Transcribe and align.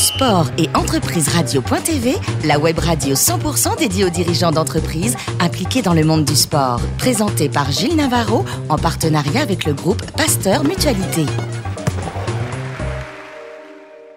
Sport 0.00 0.46
et 0.56 0.70
entreprise 0.74 1.28
radio.tv, 1.28 2.14
la 2.46 2.58
web 2.58 2.78
radio 2.78 3.14
100% 3.14 3.78
dédiée 3.78 4.06
aux 4.06 4.10
dirigeants 4.10 4.50
d'entreprises 4.50 5.14
impliqués 5.40 5.82
dans 5.82 5.92
le 5.92 6.04
monde 6.04 6.24
du 6.24 6.36
sport. 6.36 6.80
Présentée 6.96 7.50
par 7.50 7.70
Gilles 7.70 7.96
Navarro 7.96 8.46
en 8.70 8.78
partenariat 8.78 9.42
avec 9.42 9.66
le 9.66 9.74
groupe 9.74 10.02
Pasteur 10.12 10.64
Mutualité. 10.64 11.26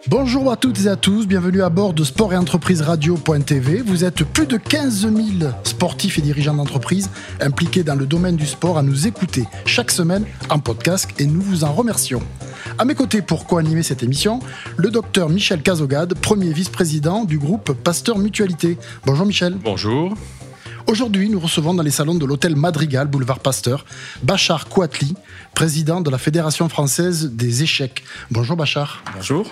Bonjour 0.07 0.53
à 0.53 0.55
toutes 0.55 0.85
et 0.85 0.87
à 0.87 0.95
tous, 0.95 1.27
bienvenue 1.27 1.61
à 1.61 1.69
bord 1.69 1.93
de 1.93 2.05
Sport 2.05 2.31
et 2.31 2.37
Entreprise 2.37 2.81
Radio.tv. 2.81 3.81
Vous 3.85 4.05
êtes 4.05 4.23
plus 4.23 4.47
de 4.47 4.55
15 4.55 5.01
000 5.01 5.51
sportifs 5.63 6.17
et 6.17 6.21
dirigeants 6.21 6.53
d'entreprise 6.53 7.09
impliqués 7.41 7.83
dans 7.83 7.95
le 7.95 8.05
domaine 8.05 8.37
du 8.37 8.45
sport 8.45 8.77
à 8.77 8.83
nous 8.83 9.05
écouter 9.05 9.43
chaque 9.65 9.91
semaine 9.91 10.23
en 10.49 10.59
podcast 10.59 11.09
et 11.19 11.25
nous 11.25 11.41
vous 11.41 11.65
en 11.65 11.73
remercions. 11.73 12.21
À 12.79 12.85
mes 12.85 12.95
côtés 12.95 13.21
pour 13.21 13.45
co-animer 13.45 13.83
cette 13.83 14.01
émission, 14.01 14.39
le 14.77 14.89
docteur 14.89 15.29
Michel 15.29 15.61
Cazogade, 15.61 16.15
premier 16.15 16.51
vice-président 16.51 17.23
du 17.23 17.37
groupe 17.37 17.73
Pasteur 17.73 18.17
Mutualité. 18.17 18.77
Bonjour 19.05 19.27
Michel. 19.27 19.53
Bonjour. 19.53 20.15
Aujourd'hui, 20.87 21.29
nous 21.29 21.39
recevons 21.39 21.75
dans 21.75 21.83
les 21.83 21.91
salons 21.91 22.15
de 22.15 22.25
l'hôtel 22.25 22.55
Madrigal, 22.55 23.07
boulevard 23.07 23.39
Pasteur, 23.39 23.85
Bachar 24.23 24.67
Kouatli, 24.69 25.13
président 25.53 26.01
de 26.01 26.09
la 26.09 26.17
Fédération 26.17 26.67
française 26.67 27.29
des 27.31 27.61
échecs. 27.61 28.03
Bonjour 28.31 28.57
Bachar. 28.57 29.03
Bonjour. 29.15 29.51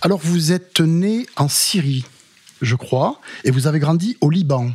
Alors, 0.00 0.18
vous 0.22 0.50
êtes 0.50 0.80
né 0.80 1.26
en 1.36 1.48
Syrie, 1.48 2.06
je 2.62 2.76
crois, 2.76 3.20
et 3.44 3.50
vous 3.50 3.66
avez 3.66 3.78
grandi 3.78 4.16
au 4.22 4.30
Liban. 4.30 4.70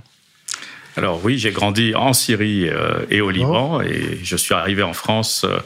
Alors 0.95 1.23
oui, 1.23 1.37
j'ai 1.37 1.51
grandi 1.51 1.95
en 1.95 2.13
Syrie 2.13 2.69
euh, 2.69 3.05
et 3.09 3.21
au 3.21 3.29
Liban, 3.29 3.81
et 3.81 4.19
je 4.23 4.35
suis 4.35 4.53
arrivé 4.53 4.83
en 4.83 4.93
France 4.93 5.43
euh, 5.43 5.59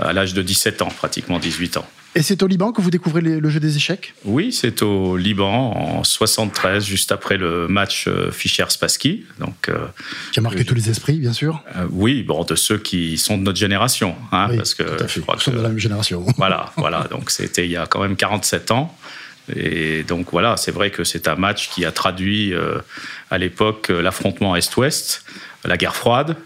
à 0.00 0.12
l'âge 0.12 0.34
de 0.34 0.42
17 0.42 0.82
ans, 0.82 0.88
pratiquement 0.88 1.38
18 1.38 1.76
ans. 1.76 1.86
Et 2.16 2.22
c'est 2.22 2.44
au 2.44 2.46
Liban 2.46 2.70
que 2.70 2.80
vous 2.80 2.92
découvrez 2.92 3.20
le 3.20 3.50
jeu 3.50 3.58
des 3.58 3.76
échecs? 3.76 4.14
Oui, 4.24 4.52
c'est 4.52 4.82
au 4.82 5.16
Liban 5.16 5.72
en 5.72 6.04
73, 6.04 6.84
juste 6.84 7.10
après 7.10 7.36
le 7.36 7.66
match 7.66 8.06
euh, 8.06 8.30
Fischer-Spassky. 8.30 9.24
Donc, 9.40 9.68
qui 10.30 10.38
a 10.38 10.42
marqué 10.42 10.64
tous 10.64 10.76
les 10.76 10.88
esprits, 10.88 11.18
bien 11.18 11.32
sûr. 11.32 11.64
oui, 11.90 12.22
bon, 12.22 12.44
de 12.44 12.54
ceux 12.54 12.78
qui 12.78 13.18
sont 13.18 13.36
de 13.36 13.42
notre 13.42 13.58
génération, 13.58 14.14
hein, 14.30 14.48
parce 14.56 14.74
que 14.74 14.84
je 15.08 15.20
crois 15.20 15.36
que 15.36 15.50
de 15.50 15.56
la 15.56 15.68
même 15.68 15.78
génération. 15.78 16.24
Voilà, 16.36 16.72
voilà. 16.76 17.08
Donc 17.10 17.30
c'était 17.30 17.64
il 17.64 17.72
y 17.72 17.76
a 17.76 17.86
quand 17.86 18.00
même 18.00 18.16
47 18.16 18.70
ans. 18.70 18.96
Et 19.54 20.04
donc 20.04 20.30
voilà, 20.30 20.56
c'est 20.56 20.72
vrai 20.72 20.90
que 20.90 21.04
c'est 21.04 21.28
un 21.28 21.34
match 21.34 21.68
qui 21.68 21.84
a 21.84 21.92
traduit 21.92 22.54
à 23.30 23.38
l'époque 23.38 23.88
l'affrontement 23.90 24.56
Est-Ouest, 24.56 25.24
la 25.64 25.76
guerre 25.76 25.96
froide. 25.96 26.36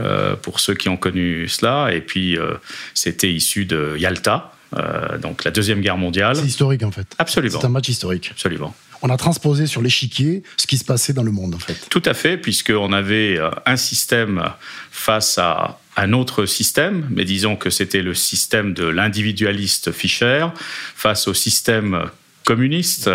Euh, 0.00 0.36
pour 0.36 0.60
ceux 0.60 0.74
qui 0.74 0.88
ont 0.88 0.96
connu 0.96 1.48
cela. 1.48 1.92
Et 1.92 2.00
puis, 2.00 2.38
euh, 2.38 2.54
c'était 2.94 3.30
issu 3.30 3.64
de 3.64 3.96
Yalta, 3.98 4.52
euh, 4.76 5.18
donc 5.18 5.44
la 5.44 5.50
Deuxième 5.50 5.80
Guerre 5.80 5.96
mondiale. 5.96 6.36
C'est 6.36 6.46
historique, 6.46 6.82
en 6.84 6.90
fait. 6.90 7.06
Absolument. 7.18 7.60
C'est 7.60 7.66
un 7.66 7.70
match 7.70 7.88
historique. 7.88 8.30
Absolument. 8.32 8.74
On 9.02 9.10
a 9.10 9.16
transposé 9.16 9.66
sur 9.66 9.82
l'échiquier 9.82 10.42
ce 10.56 10.66
qui 10.66 10.78
se 10.78 10.84
passait 10.84 11.12
dans 11.12 11.22
le 11.22 11.32
monde, 11.32 11.54
en 11.54 11.58
fait. 11.58 11.88
Tout 11.90 12.02
à 12.04 12.14
fait, 12.14 12.36
puisqu'on 12.36 12.92
avait 12.92 13.40
un 13.66 13.76
système 13.76 14.42
face 14.90 15.38
à 15.38 15.78
un 15.96 16.12
autre 16.12 16.46
système, 16.46 17.06
mais 17.10 17.24
disons 17.24 17.56
que 17.56 17.68
c'était 17.68 18.02
le 18.02 18.14
système 18.14 18.72
de 18.74 18.84
l'individualiste 18.84 19.90
Fischer 19.90 20.46
face 20.94 21.28
au 21.28 21.34
système 21.34 22.10
communiste 22.44 23.10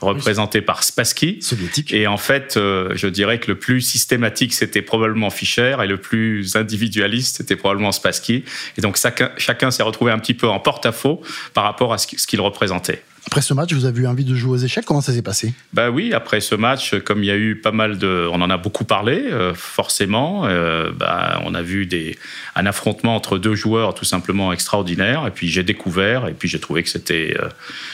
représenté 0.00 0.60
par 0.60 0.82
Spassky. 0.82 1.38
Soviétique. 1.40 1.92
Et 1.92 2.06
en 2.06 2.16
fait, 2.16 2.56
euh, 2.56 2.92
je 2.94 3.08
dirais 3.08 3.40
que 3.40 3.48
le 3.48 3.58
plus 3.58 3.80
systématique, 3.80 4.54
c'était 4.54 4.82
probablement 4.82 5.30
Fischer, 5.30 5.76
et 5.82 5.86
le 5.86 5.96
plus 5.96 6.56
individualiste, 6.56 7.38
c'était 7.38 7.56
probablement 7.56 7.92
Spassky. 7.92 8.44
Et 8.76 8.80
donc 8.80 8.96
chacun, 8.96 9.30
chacun 9.36 9.70
s'est 9.70 9.82
retrouvé 9.82 10.12
un 10.12 10.18
petit 10.18 10.34
peu 10.34 10.48
en 10.48 10.60
porte-à-faux 10.60 11.22
par 11.54 11.64
rapport 11.64 11.92
à 11.92 11.98
ce 11.98 12.26
qu'il 12.26 12.40
représentait. 12.40 13.02
Après 13.26 13.42
ce 13.42 13.54
match, 13.54 13.72
vous 13.72 13.86
avez 13.86 14.02
eu 14.02 14.06
envie 14.06 14.24
de 14.24 14.34
jouer 14.34 14.52
aux 14.52 14.56
échecs. 14.64 14.84
Comment 14.84 15.00
ça 15.00 15.12
s'est 15.12 15.22
passé? 15.22 15.52
Bah 15.72 15.90
oui, 15.90 16.14
après 16.14 16.40
ce 16.40 16.54
match, 16.54 16.94
comme 17.00 17.24
il 17.24 17.26
y 17.26 17.30
a 17.30 17.36
eu 17.36 17.56
pas 17.56 17.72
mal 17.72 17.98
de, 17.98 18.28
on 18.32 18.40
en 18.40 18.50
a 18.50 18.56
beaucoup 18.56 18.84
parlé, 18.84 19.24
euh, 19.30 19.52
forcément. 19.52 20.46
Euh, 20.46 20.92
bah, 20.92 21.42
on 21.44 21.54
a 21.54 21.60
vu 21.62 21.86
des, 21.86 22.16
un 22.54 22.66
affrontement 22.66 23.16
entre 23.16 23.38
deux 23.38 23.56
joueurs 23.56 23.94
tout 23.94 24.04
simplement 24.04 24.52
extraordinaire. 24.52 25.26
Et 25.26 25.32
puis 25.32 25.48
j'ai 25.48 25.64
découvert, 25.64 26.28
et 26.28 26.34
puis 26.34 26.48
j'ai 26.48 26.60
trouvé 26.60 26.84
que 26.84 26.88
c'était, 26.88 27.36
euh, 27.40 27.48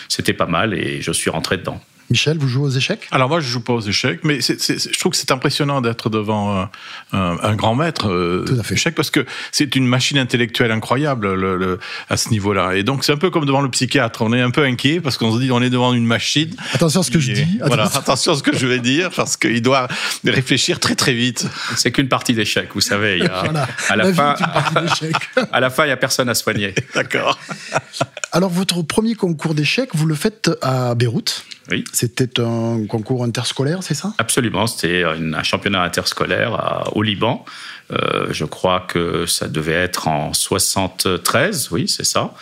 c'était 0.08 0.34
pas 0.34 0.46
mal, 0.46 0.74
et 0.74 1.00
je 1.00 1.12
suis 1.12 1.30
rentré 1.30 1.56
dedans. 1.56 1.80
Michel, 2.10 2.38
vous 2.38 2.48
jouez 2.48 2.64
aux 2.64 2.70
échecs? 2.70 3.08
Alors 3.10 3.28
moi, 3.28 3.40
je 3.40 3.48
joue 3.48 3.60
pas 3.60 3.72
aux 3.72 3.80
échecs, 3.80 4.20
mais 4.22 4.40
je 4.40 4.98
trouve 4.98 5.12
que 5.12 5.18
c'est 5.18 5.30
impressionnant 5.30 5.80
d'être 5.80 6.10
devant 6.10 6.68
un, 7.12 7.54
grand 7.54 7.74
maître 7.74 8.08
euh, 8.10 8.44
Tout 8.46 8.58
à 8.58 8.62
fait. 8.62 8.90
parce 8.90 9.10
que 9.10 9.24
c'est 9.50 9.76
une 9.76 9.86
machine 9.86 10.18
intellectuelle 10.18 10.70
incroyable 10.70 11.34
le, 11.34 11.78
à 12.08 12.16
ce 12.16 12.30
niveau-là. 12.30 12.74
Et 12.74 12.82
donc 12.82 13.04
c'est 13.04 13.12
un 13.12 13.16
peu 13.16 13.30
comme 13.30 13.44
devant 13.44 13.60
le 13.60 13.70
psychiatre. 13.70 14.22
On 14.22 14.32
est 14.32 14.40
un 14.40 14.50
peu 14.50 14.64
inquiet 14.64 15.00
parce 15.00 15.18
qu'on 15.18 15.34
se 15.34 15.40
dit 15.40 15.50
on 15.52 15.62
est 15.62 15.70
devant 15.70 15.92
une 15.94 16.06
machine. 16.06 16.54
Attention 16.74 17.00
à 17.00 17.04
ce 17.04 17.10
que 17.10 17.20
je 17.20 17.32
dis. 17.32 17.58
Voilà, 17.64 17.84
attention 17.84 18.32
à 18.32 18.36
ce 18.36 18.42
que 18.42 18.56
je 18.56 18.66
vais 18.66 18.78
dire 18.78 19.10
parce 19.14 19.36
qu'il 19.36 19.62
doit 19.62 19.88
réfléchir 20.24 20.80
très 20.80 20.94
très 20.94 21.14
vite. 21.14 21.46
C'est 21.76 21.92
qu'une 21.92 22.08
partie 22.08 22.34
d'échecs, 22.34 22.70
vous 22.74 22.80
savez. 22.80 23.22
à 23.88 23.96
la, 23.96 24.12
fin, 24.12 24.34
à 25.52 25.60
la 25.60 25.70
fin, 25.70 25.86
il 25.86 25.88
y 25.88 25.92
a 25.92 25.96
personne 25.96 26.28
à 26.28 26.34
soigner. 26.34 26.74
D'accord. 26.94 27.38
Alors 28.34 28.48
votre 28.48 28.80
premier 28.80 29.14
concours 29.14 29.54
d'échecs, 29.54 29.90
vous 29.92 30.06
le 30.06 30.14
faites 30.14 30.50
à 30.62 30.94
Beyrouth. 30.94 31.44
Oui. 31.70 31.84
C'était 31.92 32.40
un 32.40 32.86
concours 32.88 33.24
interscolaire, 33.24 33.82
c'est 33.82 33.94
ça? 33.94 34.14
Absolument, 34.16 34.66
c'était 34.66 35.04
un 35.04 35.42
championnat 35.42 35.82
interscolaire 35.82 36.90
au 36.94 37.02
Liban. 37.02 37.44
Euh, 37.92 38.28
je 38.30 38.44
crois 38.44 38.80
que 38.88 39.26
ça 39.26 39.48
devait 39.48 39.72
être 39.72 40.08
en 40.08 40.32
73, 40.32 41.68
oui, 41.72 41.88
c'est 41.88 42.04
ça. 42.04 42.32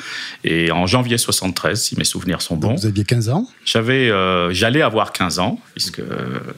Et 0.45 0.71
en 0.71 0.87
janvier 0.87 1.19
73, 1.19 1.81
si 1.81 1.99
mes 1.99 2.05
souvenirs 2.05 2.41
sont 2.41 2.57
bons. 2.57 2.77
vous 2.77 2.87
aviez 2.87 3.05
15 3.05 3.31
ans? 3.31 3.49
J'avais, 3.65 4.11
euh, 4.11 4.53
j'allais 4.53 4.83
avoir 4.83 5.13
15 5.13 5.39
ans, 5.41 5.59
puisque 5.75 6.03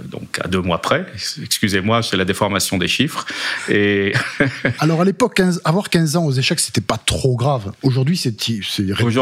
donc 0.05 0.39
à 0.45 0.49
deux 0.49 0.61
mois 0.61 0.83
près. 0.83 1.07
Excusez-moi, 1.43 2.03
c'est 2.03 2.17
la 2.17 2.25
déformation 2.25 2.77
des 2.77 2.89
chiffres. 2.89 3.25
Et 3.69 4.13
alors 4.79 5.01
à 5.01 5.05
l'époque, 5.05 5.41
avoir 5.65 5.89
15 5.89 6.17
ans 6.17 6.25
aux 6.27 6.33
échecs, 6.33 6.61
c'était 6.61 6.81
pas 6.81 6.99
trop 6.99 7.37
grave. 7.37 7.73
Aujourd'hui, 7.83 8.17
c'est 8.17 8.37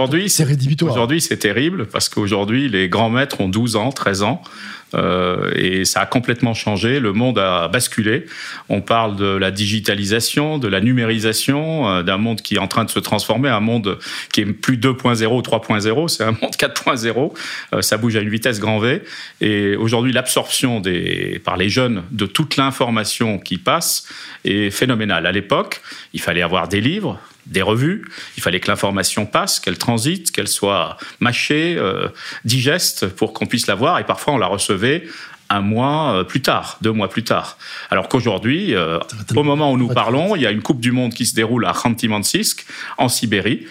aujourd'hui 0.00 0.30
c'est 0.30 0.44
rédhibitoire. 0.44 0.92
Aujourd'hui, 0.92 1.20
c'est 1.20 1.36
terrible 1.36 1.86
parce 1.86 2.08
qu'aujourd'hui, 2.08 2.68
les 2.68 2.88
grands 2.88 3.10
maîtres 3.10 3.40
ont 3.40 3.48
12 3.48 3.76
ans, 3.76 3.92
13 3.92 4.22
ans. 4.22 4.42
Euh, 4.94 5.52
et 5.54 5.84
ça 5.84 6.00
a 6.00 6.06
complètement 6.06 6.54
changé. 6.54 6.98
Le 6.98 7.12
monde 7.12 7.38
a 7.38 7.68
basculé. 7.68 8.26
On 8.68 8.80
parle 8.80 9.16
de 9.16 9.26
la 9.26 9.50
digitalisation, 9.50 10.58
de 10.58 10.68
la 10.68 10.80
numérisation, 10.80 11.88
euh, 11.88 12.02
d'un 12.02 12.16
monde 12.16 12.40
qui 12.40 12.56
est 12.56 12.58
en 12.58 12.66
train 12.66 12.84
de 12.84 12.90
se 12.90 12.98
transformer, 12.98 13.48
un 13.48 13.60
monde 13.60 13.98
qui 14.32 14.40
est 14.40 14.46
plus 14.46 14.78
2.0 14.78 15.26
ou 15.26 15.40
3.0, 15.42 16.08
c'est 16.08 16.24
un 16.24 16.32
monde 16.32 16.56
4.0. 16.58 17.32
Euh, 17.72 17.82
ça 17.82 17.96
bouge 17.98 18.16
à 18.16 18.20
une 18.20 18.30
vitesse 18.30 18.58
grand 18.58 18.80
V. 18.80 19.02
Et 19.40 19.76
aujourd'hui, 19.76 20.12
l'absorption 20.12 20.80
des, 20.80 21.40
par 21.44 21.56
les 21.56 21.68
jeunes 21.68 22.02
de 22.10 22.26
toute 22.26 22.56
l'information 22.56 23.38
qui 23.38 23.58
passe 23.58 24.08
est 24.44 24.70
phénoménale. 24.70 25.26
À 25.26 25.32
l'époque, 25.32 25.82
il 26.14 26.20
fallait 26.20 26.42
avoir 26.42 26.66
des 26.66 26.80
livres, 26.80 27.20
des 27.50 27.62
revues. 27.62 28.04
Il 28.36 28.42
fallait 28.42 28.60
que 28.60 28.68
l'information 28.68 29.26
passe, 29.26 29.60
qu'elle 29.60 29.78
transite, 29.78 30.30
qu'elle 30.30 30.48
soit 30.48 30.96
mâchée, 31.18 31.76
euh, 31.76 32.08
digeste 32.44 33.08
pour 33.08 33.32
qu'on 33.32 33.46
puisse 33.46 33.66
la 33.66 33.74
voir. 33.74 33.98
Et 33.98 34.04
parfois, 34.04 34.34
on 34.34 34.38
la 34.38 34.46
recevait 34.46 35.04
un 35.48 35.60
mois 35.60 36.14
euh, 36.14 36.24
plus 36.24 36.40
tard, 36.40 36.78
deux 36.80 36.92
mois 36.92 37.08
plus 37.08 37.24
tard. 37.24 37.58
Alors 37.90 38.08
qu'aujourd'hui, 38.08 38.74
euh, 38.74 39.00
au 39.34 39.42
moment 39.42 39.72
où 39.72 39.76
nous 39.76 39.88
parlons, 39.88 40.36
il 40.36 40.42
y 40.42 40.46
a 40.46 40.52
une 40.52 40.62
Coupe 40.62 40.80
du 40.80 40.92
Monde 40.92 41.12
qui 41.12 41.26
se 41.26 41.34
déroule 41.34 41.66
à 41.66 41.72
Khanty-Mansiysk, 41.72 42.64
en 42.98 43.08
Sibérie. 43.08 43.66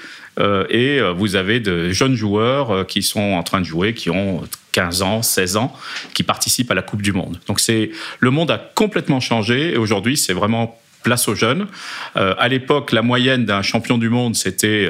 et 0.69 1.01
vous 1.18 1.35
avez 1.35 1.59
de 1.59 1.91
jeunes 1.91 2.16
joueurs 2.16 2.88
qui 2.88 3.01
sont 3.03 3.34
en 3.34 3.44
train 3.44 3.59
de 3.59 3.66
jouer, 3.66 3.94
qui 3.94 4.09
ont 4.09 4.41
15 4.72 5.01
ans, 5.01 5.22
16 5.22 5.57
ans, 5.57 5.75
qui 6.13 6.23
participent 6.23 6.72
à 6.72 6.75
la 6.75 6.81
Coupe 6.81 7.01
du 7.01 7.12
Monde. 7.12 7.39
Donc 7.47 7.59
c'est 7.59 7.91
le 8.19 8.31
monde 8.31 8.51
a 8.51 8.57
complètement 8.57 9.19
changé 9.19 9.73
et 9.73 9.78
aujourd'hui 9.78 10.16
c'est 10.16 10.34
vraiment 10.34 10.79
place 11.04 11.28
aux 11.28 11.36
jeunes. 11.36 11.68
Euh, 12.18 12.36
à 12.38 12.48
l'époque, 12.48 12.92
la 12.92 13.02
moyenne 13.02 13.46
d'un 13.46 13.62
champion 13.62 13.98
du 13.98 14.10
monde, 14.10 14.36
c'était 14.36 14.90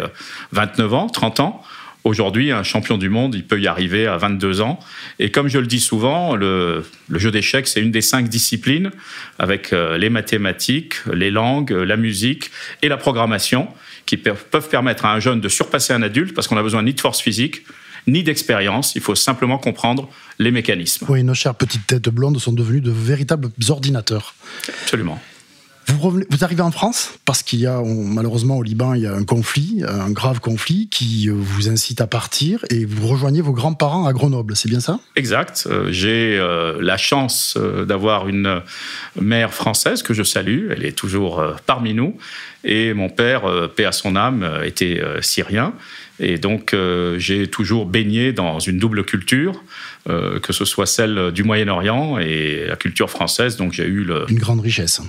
29 0.52 0.92
euh, 0.92 0.96
ans, 0.96 1.08
30 1.08 1.40
ans. 1.40 1.64
Aujourd'hui, 2.06 2.52
un 2.52 2.64
champion 2.64 2.98
du 2.98 3.10
monde, 3.10 3.36
il 3.36 3.46
peut 3.46 3.60
y 3.60 3.68
arriver 3.68 4.08
à 4.08 4.18
22 4.18 4.62
ans. 4.62 4.80
Et 5.20 5.32
comme 5.32 5.50
je 5.50 5.60
le 5.60 5.68
dis 5.68 5.82
souvent, 5.82 6.36
le, 6.36 6.86
jeu 7.12 7.30
d'échecs, 7.30 7.68
c'est 7.68 7.82
une 7.82 7.92
des 7.92 8.02
cinq 8.02 8.30
disciplines, 8.30 8.92
avec 9.38 9.74
euh, 9.74 9.98
les 9.98 10.10
mathématiques, 10.10 10.96
les 11.12 11.30
langues, 11.30 11.72
la 11.72 11.98
musique 11.98 12.52
et 12.82 12.88
la 12.88 12.96
programmation, 12.96 13.68
qui 14.06 14.16
peuvent 14.16 14.70
permettre 14.70 15.06
à 15.06 15.14
un 15.14 15.20
jeune 15.20 15.42
de 15.42 15.50
surpasser 15.50 15.92
un 15.94 16.02
adulte, 16.02 16.34
parce 16.34 16.48
qu'on 16.48 16.58
a 16.58 16.64
besoin 16.64 16.84
ni 16.84 16.94
de 16.94 17.02
force 17.02 17.22
physique, 17.22 17.64
ni 18.08 18.24
d'expérience, 18.24 18.96
il 18.96 19.02
faut 19.02 19.16
simplement 19.16 19.58
comprendre 19.58 20.10
les 20.40 20.52
mécanismes. 20.52 21.06
Oui, 21.10 21.24
nos 21.24 21.34
chères 21.34 21.56
petites 21.56 21.86
têtes 21.86 22.10
blondes 22.10 22.40
sont 22.40 22.54
devenues 22.54 22.82
de 22.82 22.92
véritables 22.92 23.50
ordinateurs. 23.68 24.36
Absolument. 24.84 25.22
Vous, 25.90 26.22
vous 26.30 26.44
arrivez 26.44 26.62
en 26.62 26.70
France 26.72 27.18
parce 27.26 27.42
qu'il 27.42 27.60
y 27.60 27.66
a, 27.66 27.82
malheureusement 27.84 28.58
au 28.58 28.64
Liban, 28.64 28.94
il 28.94 29.02
y 29.02 29.08
a 29.08 29.14
un 29.14 29.24
conflit, 29.24 29.84
un 29.88 30.12
grave 30.12 30.40
conflit 30.40 30.88
qui 30.90 31.30
euh, 31.30 31.34
vous 31.36 31.68
incite 31.68 32.00
à 32.00 32.06
partir 32.08 32.64
et 32.70 32.86
vous 32.86 33.08
rejoignez 33.08 33.42
vos 33.42 33.54
grands-parents 33.54 34.06
à 34.06 34.14
Grenoble, 34.14 34.56
c'est 34.56 34.70
bien 34.70 34.82
ça? 34.82 35.00
Exact. 35.16 35.68
Euh, 35.70 35.88
j'ai 35.92 36.38
euh, 36.38 36.78
la 36.80 36.98
chance 36.98 37.58
d'avoir 37.88 38.28
une 38.28 38.62
mère 39.20 39.54
française 39.54 40.04
que 40.04 40.14
je 40.14 40.22
salue, 40.22 40.70
elle 40.72 40.86
est 40.86 40.98
toujours 40.98 41.44
parmi 41.66 41.94
nous, 41.96 42.16
et 42.64 42.94
mon 42.94 43.10
père, 43.10 43.70
paix 43.76 43.86
à 43.86 43.92
son 43.92 44.16
âme, 44.16 44.48
était 44.64 45.02
syrien. 45.22 45.74
Et 46.20 46.38
donc, 46.38 46.76
j'ai 47.18 47.48
toujours 47.48 47.86
baigné 47.86 48.34
dans 48.34 48.60
une 48.60 48.78
double 48.78 49.06
culture, 49.06 49.64
que 50.06 50.52
ce 50.52 50.66
soit 50.66 50.86
celle 50.86 51.32
du 51.32 51.44
Moyen-Orient 51.44 52.20
et 52.20 52.66
la 52.68 52.76
culture 52.76 53.10
française. 53.10 53.56
Donc, 53.56 53.74
j'ai 53.74 53.86
eu 53.86 54.04
le... 54.04 54.26
une 54.30 54.40
grande 54.40 54.60
richesse 54.60 55.02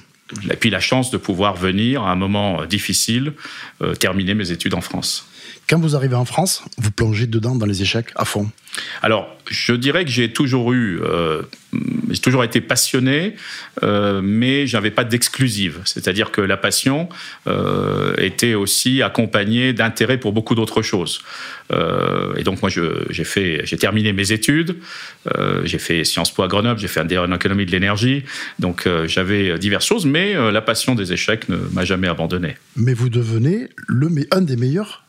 et 0.50 0.56
puis 0.56 0.71
la 0.71 0.81
chance 0.81 1.11
de 1.11 1.17
pouvoir 1.17 1.56
venir 1.56 2.03
à 2.03 2.12
un 2.12 2.17
moment 2.17 2.65
difficile 2.67 3.32
euh, 3.82 3.94
terminer 3.94 4.35
mes 4.35 4.50
études 4.50 4.75
en 4.75 4.81
France. 4.81 5.30
Quand 5.69 5.78
vous 5.78 5.96
arrivez 5.96 6.16
en 6.16 6.25
France, 6.25 6.64
vous 6.78 6.90
plongez 6.90 7.26
dedans 7.26 7.54
dans 7.54 7.66
les 7.66 7.82
échecs 7.82 8.08
à 8.16 8.25
fond. 8.25 8.50
Alors, 9.02 9.37
je 9.48 9.72
dirais 9.72 10.04
que 10.04 10.10
j'ai 10.10 10.32
toujours 10.32 10.72
eu, 10.72 11.00
euh, 11.02 11.42
j'ai 12.10 12.20
toujours 12.20 12.44
été 12.44 12.60
passionné, 12.60 13.34
euh, 13.82 14.20
mais 14.22 14.66
j'avais 14.66 14.90
pas 14.90 15.04
d'exclusive. 15.04 15.81
C'est-à-dire 15.84 16.31
que 16.31 16.40
la 16.40 16.56
passion 16.56 17.08
euh, 17.46 18.14
était 18.19 18.54
aussi 18.54 19.02
accompagnée 19.02 19.72
d'intérêt 19.72 20.19
pour 20.19 20.32
beaucoup 20.32 20.54
d'autres 20.54 20.82
choses. 20.82 21.20
Euh, 21.72 22.34
et 22.36 22.43
donc 22.43 22.62
moi, 22.62 22.70
j'ai 22.70 23.25
fait, 23.25 23.62
j'ai 23.64 23.76
terminé 23.76 24.12
mes 24.12 24.32
études. 24.32 24.76
j'ai 25.64 25.78
fait 25.78 26.04
Sciences 26.04 26.32
Po 26.32 26.43
à 26.43 26.48
Grenoble, 26.48 26.81
j'ai 26.81 26.88
fait 26.88 27.00
un 27.00 27.04
DEA 27.04 27.19
en 27.19 27.32
économie 27.32 27.66
de 27.66 27.72
l'énergie. 27.72 28.25
Donc 28.58 28.88
j'avais 29.06 29.58
diverses 29.58 29.86
choses, 29.86 30.06
mais 30.06 30.34
la 30.50 30.60
passion 30.60 30.94
des 30.94 31.12
échecs 31.12 31.48
ne 31.48 31.56
m'a 31.72 31.84
jamais 31.84 32.08
abandonné. 32.08 32.56
Mais 32.76 32.94
vous 32.94 33.08
devenez 33.08 33.69
le, 33.88 34.08
un 34.31 34.43
des 34.43 34.56
meilleurs 34.56 35.04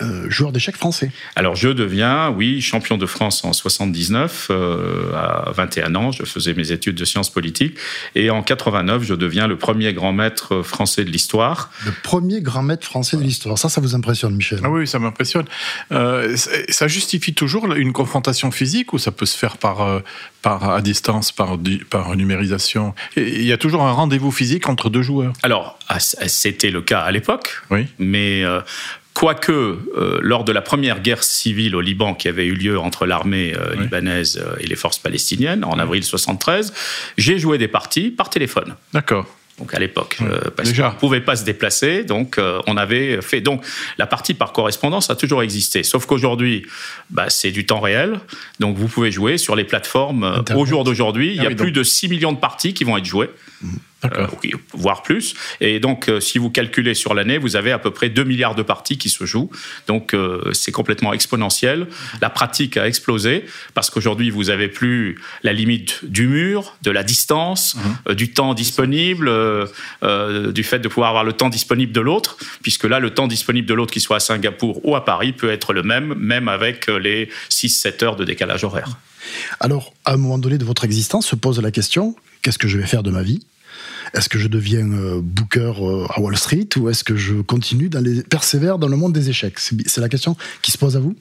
euh, 0.00 0.30
joueur 0.30 0.52
d'échecs 0.52 0.76
français. 0.76 1.10
Alors 1.34 1.56
je 1.56 1.68
deviens, 1.68 2.30
oui, 2.30 2.60
champion 2.60 2.98
de 2.98 3.06
France 3.06 3.44
en 3.44 3.52
79, 3.52 4.46
euh, 4.50 5.12
à 5.12 5.50
21 5.50 5.96
ans, 5.96 6.12
je 6.12 6.22
faisais 6.22 6.54
mes 6.54 6.70
études 6.70 6.94
de 6.94 7.04
sciences 7.04 7.30
politiques, 7.30 7.76
et 8.14 8.30
en 8.30 8.44
89, 8.44 9.02
je 9.02 9.14
deviens 9.14 9.48
le 9.48 9.58
premier 9.58 9.92
grand 9.92 10.12
maître 10.12 10.62
français 10.62 11.04
de 11.04 11.10
l'histoire. 11.10 11.72
Le 11.84 11.90
premier 12.04 12.40
grand 12.40 12.62
maître 12.62 12.86
français 12.86 13.16
de 13.16 13.22
l'histoire, 13.22 13.58
ça, 13.58 13.68
ça 13.68 13.80
vous 13.80 13.96
impressionne, 13.96 14.36
Michel 14.36 14.60
Ah 14.62 14.70
oui, 14.70 14.86
ça 14.86 15.00
m'impressionne. 15.00 15.46
Euh, 15.90 16.36
ça 16.68 16.86
justifie 16.86 17.34
toujours 17.34 17.72
une 17.72 17.92
confrontation 17.92 18.52
physique 18.52 18.92
ou 18.92 18.98
ça 18.98 19.10
peut 19.10 19.26
se 19.26 19.36
faire 19.36 19.56
par, 19.56 20.02
par 20.42 20.70
à 20.70 20.80
distance, 20.80 21.32
par, 21.32 21.58
par 21.90 22.14
numérisation? 22.14 22.94
Il 23.16 23.42
y 23.42 23.52
a 23.52 23.58
toujours 23.58 23.82
un 23.82 23.92
rendez-vous 23.92 24.30
physique 24.30 24.68
entre 24.68 24.90
deux 24.90 25.02
joueurs. 25.02 25.32
Alors, 25.42 25.76
ah, 25.88 25.98
c'était 25.98 26.70
le 26.70 26.82
cas 26.82 27.00
à 27.00 27.10
l'époque, 27.10 27.62
oui. 27.70 27.88
mais 27.98 28.44
Quoique, 29.14 29.52
euh, 29.52 30.18
lors 30.22 30.44
de 30.44 30.52
la 30.52 30.62
première 30.62 31.00
guerre 31.00 31.22
civile 31.22 31.76
au 31.76 31.80
Liban 31.80 32.14
qui 32.14 32.28
avait 32.28 32.46
eu 32.46 32.54
lieu 32.54 32.78
entre 32.78 33.04
l'armée 33.04 33.54
euh, 33.54 33.74
libanaise 33.74 34.42
euh, 34.42 34.56
et 34.58 34.66
les 34.66 34.74
forces 34.74 34.98
palestiniennes 34.98 35.64
en 35.64 35.78
avril 35.78 36.02
73, 36.02 36.72
j'ai 37.18 37.38
joué 37.38 37.58
des 37.58 37.68
parties 37.68 38.10
par 38.10 38.30
téléphone. 38.30 38.74
D'accord. 38.92 39.26
Donc 39.58 39.74
à 39.74 39.78
l'époque, 39.78 40.18
parce 40.56 40.72
qu'on 40.72 40.88
ne 40.88 40.94
pouvait 40.94 41.20
pas 41.20 41.36
se 41.36 41.44
déplacer, 41.44 42.04
donc 42.04 42.40
on 42.66 42.76
avait 42.78 43.20
fait. 43.20 43.42
Donc 43.42 43.62
la 43.98 44.06
partie 44.06 44.32
par 44.32 44.52
correspondance 44.52 45.10
a 45.10 45.14
toujours 45.14 45.42
existé, 45.42 45.82
sauf 45.82 46.06
qu'aujourd'hui, 46.06 46.64
bah, 47.10 47.26
c'est 47.28 47.50
du 47.50 47.66
temps 47.66 47.78
réel, 47.78 48.18
donc 48.60 48.78
vous 48.78 48.88
pouvez 48.88 49.12
jouer 49.12 49.36
sur 49.36 49.54
les 49.54 49.64
plateformes. 49.64 50.42
Au 50.56 50.64
jour 50.64 50.84
d'aujourd'hui, 50.84 51.34
il 51.36 51.42
y 51.42 51.46
a 51.46 51.50
ah 51.52 51.54
plus 51.54 51.70
de 51.70 51.82
6 51.82 52.08
millions 52.08 52.32
de 52.32 52.38
parties 52.38 52.72
qui 52.72 52.82
vont 52.82 52.96
être 52.96 53.04
jouées. 53.04 53.30
Mmh. 53.60 53.68
Euh, 54.04 54.26
voire 54.72 55.02
plus. 55.02 55.34
Et 55.60 55.78
donc, 55.78 56.08
euh, 56.08 56.18
si 56.18 56.38
vous 56.38 56.50
calculez 56.50 56.94
sur 56.94 57.14
l'année, 57.14 57.38
vous 57.38 57.54
avez 57.54 57.70
à 57.70 57.78
peu 57.78 57.92
près 57.92 58.08
2 58.08 58.24
milliards 58.24 58.56
de 58.56 58.62
parties 58.62 58.98
qui 58.98 59.08
se 59.08 59.24
jouent. 59.24 59.50
Donc, 59.86 60.12
euh, 60.12 60.50
c'est 60.52 60.72
complètement 60.72 61.12
exponentiel. 61.12 61.86
La 62.20 62.28
pratique 62.28 62.76
a 62.76 62.88
explosé 62.88 63.44
parce 63.74 63.90
qu'aujourd'hui, 63.90 64.30
vous 64.30 64.50
avez 64.50 64.66
plus 64.66 65.20
la 65.44 65.52
limite 65.52 66.04
du 66.04 66.26
mur, 66.26 66.76
de 66.82 66.90
la 66.90 67.04
distance, 67.04 67.76
mhm. 68.08 68.14
du 68.16 68.32
temps 68.32 68.54
disponible, 68.54 69.30
du 70.02 70.64
fait 70.64 70.80
de 70.80 70.88
pouvoir 70.88 71.10
avoir 71.10 71.24
le 71.24 71.32
temps 71.32 71.48
disponible 71.48 71.92
de 71.92 72.00
l'autre, 72.00 72.36
puisque 72.62 72.84
là, 72.84 72.98
le 72.98 73.10
temps 73.10 73.28
disponible 73.28 73.68
de 73.68 73.74
l'autre, 73.74 73.92
qui 73.92 74.00
soit 74.00 74.16
à 74.16 74.20
Singapour 74.20 74.84
ou 74.84 74.96
à 74.96 75.04
Paris, 75.04 75.32
peut 75.32 75.50
être 75.50 75.72
le 75.72 75.82
même, 75.82 76.14
même 76.14 76.48
avec 76.48 76.88
les 76.88 77.28
6-7 77.50 78.04
heures 78.04 78.16
de 78.16 78.24
décalage 78.24 78.64
horaire. 78.64 78.96
Alors, 79.60 79.94
à 80.04 80.14
un 80.14 80.16
moment 80.16 80.38
donné 80.38 80.58
de 80.58 80.64
votre 80.64 80.84
existence, 80.84 81.26
se 81.26 81.36
pose 81.36 81.60
la 81.60 81.70
question, 81.70 82.16
qu'est-ce 82.42 82.58
que 82.58 82.68
je 82.68 82.78
vais 82.78 82.86
faire 82.86 83.02
de 83.02 83.10
ma 83.10 83.22
vie? 83.22 83.40
Est-ce 84.14 84.28
que 84.28 84.38
je 84.38 84.48
deviens 84.48 84.90
euh, 84.92 85.20
booker 85.22 85.72
euh, 85.80 86.06
à 86.10 86.20
Wall 86.20 86.36
Street 86.36 86.68
ou 86.76 86.88
est-ce 86.88 87.04
que 87.04 87.16
je 87.16 87.40
continue 87.40 87.88
d'aller 87.88 88.22
persévère 88.22 88.78
dans 88.78 88.88
le 88.88 88.96
monde 88.96 89.12
des 89.12 89.30
échecs? 89.30 89.58
C'est 89.58 90.00
la 90.00 90.08
question 90.08 90.36
qui 90.62 90.70
se 90.70 90.78
pose 90.78 90.96
à 90.96 91.00
vous 91.00 91.16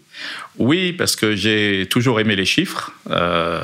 Oui, 0.58 0.94
parce 0.94 1.16
que 1.16 1.36
j'ai 1.36 1.88
toujours 1.90 2.20
aimé 2.20 2.36
les 2.36 2.46
chiffres. 2.46 2.92
Euh, 3.10 3.62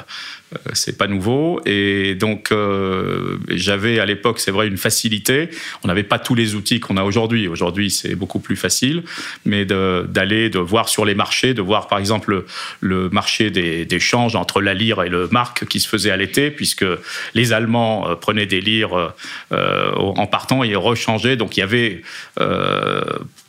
euh, 0.54 0.72
c'est 0.74 0.98
pas 0.98 1.08
nouveau. 1.08 1.60
Et 1.66 2.16
donc, 2.16 2.52
euh, 2.52 3.38
j'avais 3.50 4.00
à 4.00 4.06
l'époque, 4.06 4.40
c'est 4.40 4.52
vrai, 4.52 4.68
une 4.68 4.78
facilité. 4.78 5.50
On 5.84 5.90
n'avait 5.90 6.04
pas 6.04 6.20
tous 6.20 6.36
les 6.36 6.56
outils 6.56 6.80
qu'on 6.80 6.96
a 6.96 7.04
aujourd'hui. 7.04 7.48
Aujourd'hui, 7.48 7.92
c'est 7.92 8.16
beaucoup 8.16 8.40
plus 8.40 8.56
facile, 8.56 9.04
mais 9.46 9.66
d'aller, 9.66 10.50
de, 10.50 10.60
voir 10.60 10.88
sur 10.88 11.04
les 11.04 11.16
marchés, 11.16 11.54
de 11.54 11.62
voir 11.62 11.88
par 11.88 12.00
exemple 12.00 12.46
le, 12.80 13.10
marché 13.10 13.50
des, 13.50 14.00
changes 14.00 14.36
entre 14.36 14.62
la 14.62 14.74
lire 14.74 15.02
et 15.04 15.10
le 15.10 15.28
marque 15.30 15.66
qui 15.66 15.80
se 15.80 15.90
faisait 15.90 16.12
à 16.12 16.18
l'été, 16.18 16.52
puisque 16.52 16.86
les 17.34 17.52
Allemands 17.52 18.10
euh, 18.10 18.16
prenaient 18.16 18.46
des 18.46 18.62
lires 18.62 19.14
en 19.52 20.28
partant 20.28 20.64
et 20.64 20.76
rechangeaient. 20.76 21.36
Donc, 21.36 21.58
il 21.58 21.60
y 21.60 21.64
avait 21.64 22.02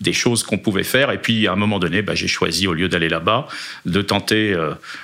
des 0.00 0.12
choses 0.12 0.42
qu'on 0.42 0.58
pouvait 0.58 0.84
faire. 0.84 1.12
Et 1.12 1.18
puis, 1.18 1.46
à 1.46 1.52
un 1.52 1.56
moment 1.56 1.78
donné, 1.78 2.02
bah, 2.02 2.14
j'ai 2.14 2.28
choisi, 2.28 2.66
au 2.66 2.72
lieu 2.72 2.87
d'aller 2.88 3.08
là-bas, 3.08 3.46
de 3.86 4.02
tenter 4.02 4.56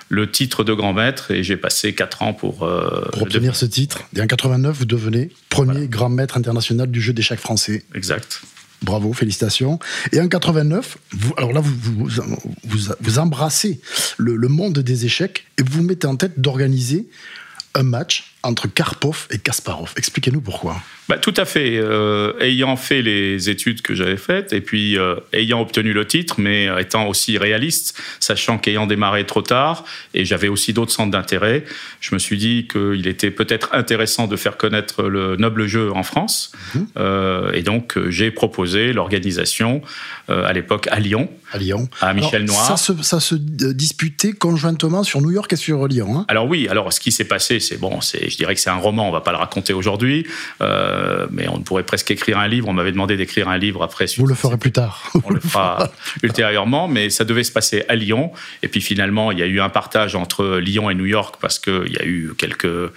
le 0.08 0.30
titre 0.30 0.64
de 0.64 0.72
grand 0.72 0.92
maître 0.92 1.30
et 1.30 1.42
j'ai 1.42 1.56
passé 1.56 1.94
4 1.94 2.22
ans 2.22 2.32
pour... 2.32 2.64
Euh, 2.64 3.08
pour 3.12 3.22
obtenir 3.22 3.56
ce 3.56 3.66
titre. 3.66 4.02
Et 4.16 4.20
en 4.20 4.26
89, 4.26 4.76
vous 4.76 4.84
devenez 4.84 5.30
premier 5.50 5.86
grand 5.88 6.08
maître 6.08 6.36
international 6.36 6.90
du 6.90 7.00
jeu 7.00 7.12
d'échecs 7.12 7.40
français. 7.40 7.84
Exact. 7.94 8.42
Bravo, 8.82 9.12
félicitations. 9.12 9.78
Et 10.12 10.20
en 10.20 10.28
89, 10.28 10.98
vous, 11.12 11.34
alors 11.36 11.52
là, 11.52 11.60
vous, 11.60 11.74
vous, 11.74 12.88
vous, 13.00 13.18
embrassez 13.18 13.80
le, 14.18 14.36
le, 14.36 14.48
monde 14.48 14.78
des 14.78 15.06
échecs 15.06 15.46
et 15.58 15.62
vous 15.62 15.78
vous 15.78 15.82
mettez 15.82 16.06
en 16.06 16.16
tête 16.16 16.38
d'organiser 16.38 17.08
un 17.74 17.82
match 17.82 18.33
entre 18.44 18.68
Karpov 18.68 19.26
et 19.30 19.38
Kasparov. 19.38 19.92
Expliquez-nous 19.96 20.40
pourquoi. 20.40 20.76
Bah, 21.08 21.18
tout 21.18 21.34
à 21.36 21.44
fait. 21.44 21.76
Euh, 21.76 22.32
ayant 22.40 22.76
fait 22.76 23.02
les 23.02 23.50
études 23.50 23.82
que 23.82 23.94
j'avais 23.94 24.16
faites 24.16 24.52
et 24.52 24.60
puis 24.60 24.96
euh, 24.96 25.16
ayant 25.32 25.60
obtenu 25.60 25.92
le 25.92 26.06
titre, 26.06 26.36
mais 26.38 26.68
étant 26.80 27.06
aussi 27.08 27.36
réaliste, 27.36 27.98
sachant 28.20 28.58
qu'ayant 28.58 28.86
démarré 28.86 29.26
trop 29.26 29.42
tard 29.42 29.84
et 30.14 30.24
j'avais 30.24 30.48
aussi 30.48 30.72
d'autres 30.72 30.92
centres 30.92 31.10
d'intérêt, 31.10 31.64
je 32.00 32.14
me 32.14 32.18
suis 32.18 32.38
dit 32.38 32.68
qu'il 32.70 33.06
était 33.06 33.30
peut-être 33.30 33.74
intéressant 33.74 34.26
de 34.26 34.36
faire 34.36 34.56
connaître 34.56 35.02
le 35.02 35.36
noble 35.36 35.66
jeu 35.66 35.92
en 35.92 36.02
France. 36.02 36.52
Mhm. 36.74 36.86
Euh, 36.96 37.52
et 37.52 37.62
donc 37.62 37.98
j'ai 38.08 38.30
proposé 38.30 38.92
l'organisation 38.92 39.82
à 40.28 40.52
l'époque 40.52 40.88
à 40.90 41.00
Lyon. 41.00 41.30
À 41.52 41.58
Lyon. 41.58 41.88
À 42.00 42.14
Michel 42.14 42.44
Noir. 42.44 42.66
Ça 42.66 42.76
se, 42.76 43.02
ça 43.02 43.20
se, 43.20 43.34
disputait 43.34 44.32
conjointement 44.32 45.04
sur 45.04 45.20
New 45.20 45.30
York 45.30 45.52
et 45.52 45.56
sur 45.56 45.86
Lyon. 45.86 46.18
Hein? 46.18 46.24
Alors 46.28 46.46
oui. 46.46 46.66
Alors 46.68 46.92
ce 46.92 47.00
qui 47.00 47.12
s'est 47.12 47.26
passé, 47.26 47.60
c'est 47.60 47.76
bon, 47.76 48.00
c'est 48.00 48.30
je 48.34 48.38
dirais 48.38 48.54
que 48.54 48.60
c'est 48.60 48.70
un 48.70 48.76
roman, 48.76 49.08
on 49.08 49.12
va 49.12 49.20
pas 49.20 49.30
le 49.30 49.38
raconter 49.38 49.72
aujourd'hui, 49.72 50.26
euh, 50.60 51.26
mais 51.30 51.46
on 51.48 51.60
pourrait 51.60 51.84
presque 51.84 52.10
écrire 52.10 52.38
un 52.38 52.48
livre. 52.48 52.68
On 52.68 52.72
m'avait 52.72 52.90
demandé 52.90 53.16
d'écrire 53.16 53.48
un 53.48 53.58
livre 53.58 53.82
après. 53.84 54.06
Vous 54.18 54.26
le 54.26 54.34
ferez 54.34 54.58
plus 54.58 54.72
tard. 54.72 55.12
On 55.22 55.30
le 55.30 55.38
fera 55.38 55.88
ultérieurement, 56.22 56.88
mais 56.88 57.10
ça 57.10 57.24
devait 57.24 57.44
se 57.44 57.52
passer 57.52 57.84
à 57.88 57.94
Lyon. 57.94 58.32
Et 58.64 58.68
puis 58.68 58.80
finalement, 58.80 59.30
il 59.30 59.38
y 59.38 59.42
a 59.42 59.46
eu 59.46 59.60
un 59.60 59.68
partage 59.68 60.16
entre 60.16 60.58
Lyon 60.58 60.90
et 60.90 60.94
New 60.94 61.06
York 61.06 61.36
parce 61.40 61.60
qu'il 61.60 61.92
y 61.92 61.98
a 61.98 62.04
eu 62.04 62.34
quelques, 62.36 62.64
euh, 62.64 62.90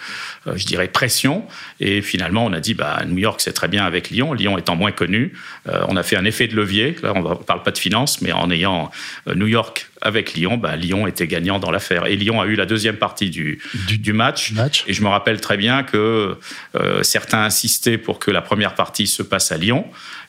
je 0.55 0.65
dirais, 0.65 0.87
pressions. 0.87 1.43
Et 1.79 2.01
finalement, 2.01 2.45
on 2.45 2.53
a 2.53 2.59
dit, 2.59 2.73
bah, 2.73 3.03
New 3.07 3.19
York, 3.19 3.39
c'est 3.41 3.53
très 3.53 3.67
bien 3.67 3.85
avec 3.85 4.09
Lyon. 4.09 4.33
Lyon 4.33 4.57
étant 4.57 4.75
moins 4.75 4.91
connu, 4.91 5.33
euh, 5.69 5.83
on 5.87 5.97
a 5.97 6.03
fait 6.03 6.17
un 6.17 6.25
effet 6.25 6.47
de 6.47 6.55
levier. 6.55 6.95
Là, 7.03 7.13
on 7.15 7.21
ne 7.21 7.35
parle 7.35 7.61
pas 7.61 7.71
de 7.71 7.77
finance, 7.77 8.21
mais 8.21 8.31
en 8.31 8.49
ayant 8.49 8.89
New 9.35 9.47
York 9.47 9.87
avec 10.01 10.33
Lyon, 10.33 10.57
bah, 10.57 10.75
Lyon 10.75 11.07
était 11.07 11.27
gagnant 11.27 11.59
dans 11.59 11.71
l'affaire. 11.71 12.05
Et 12.05 12.15
Lyon 12.15 12.41
a 12.41 12.45
eu 12.45 12.55
la 12.55 12.65
deuxième 12.65 12.97
partie 12.97 13.29
du, 13.29 13.61
du, 13.73 14.13
match. 14.13 14.51
Et 14.87 14.93
je 14.93 15.01
me 15.01 15.07
rappelle 15.07 15.41
très 15.41 15.57
bien 15.57 15.83
que 15.83 16.37
euh, 16.75 17.03
certains 17.03 17.43
insistaient 17.43 17.97
pour 17.97 18.19
que 18.19 18.31
la 18.31 18.41
première 18.41 18.75
partie 18.75 19.07
se 19.07 19.23
passe 19.23 19.51
à 19.51 19.57
Lyon. 19.57 19.85